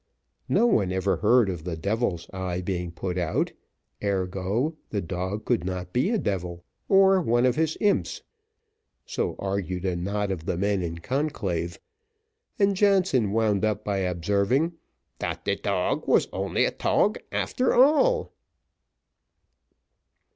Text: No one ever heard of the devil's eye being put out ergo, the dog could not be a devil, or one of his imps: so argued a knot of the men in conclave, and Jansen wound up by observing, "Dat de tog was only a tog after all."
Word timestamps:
No 0.49 0.65
one 0.65 0.91
ever 0.91 1.17
heard 1.17 1.47
of 1.47 1.63
the 1.63 1.77
devil's 1.77 2.27
eye 2.31 2.61
being 2.61 2.91
put 2.91 3.19
out 3.19 3.51
ergo, 4.03 4.75
the 4.89 4.99
dog 4.99 5.45
could 5.45 5.63
not 5.63 5.93
be 5.93 6.09
a 6.09 6.17
devil, 6.17 6.63
or 6.89 7.21
one 7.21 7.45
of 7.45 7.55
his 7.55 7.77
imps: 7.79 8.23
so 9.05 9.35
argued 9.37 9.85
a 9.85 9.95
knot 9.95 10.31
of 10.31 10.47
the 10.47 10.57
men 10.57 10.81
in 10.81 10.97
conclave, 10.97 11.77
and 12.57 12.75
Jansen 12.75 13.31
wound 13.31 13.63
up 13.63 13.85
by 13.85 13.97
observing, 13.99 14.73
"Dat 15.19 15.45
de 15.45 15.55
tog 15.55 16.07
was 16.07 16.27
only 16.33 16.65
a 16.65 16.71
tog 16.71 17.19
after 17.31 17.71
all." 17.75 18.33